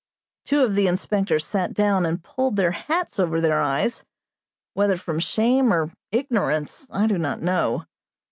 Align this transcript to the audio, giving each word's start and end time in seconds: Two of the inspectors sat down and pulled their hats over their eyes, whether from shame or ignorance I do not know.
Two 0.45 0.61
of 0.63 0.73
the 0.73 0.87
inspectors 0.87 1.45
sat 1.45 1.75
down 1.75 2.07
and 2.07 2.23
pulled 2.23 2.55
their 2.55 2.71
hats 2.71 3.19
over 3.19 3.39
their 3.39 3.59
eyes, 3.59 4.03
whether 4.73 4.97
from 4.97 5.19
shame 5.19 5.71
or 5.71 5.93
ignorance 6.11 6.87
I 6.91 7.05
do 7.05 7.19
not 7.19 7.39
know. 7.43 7.85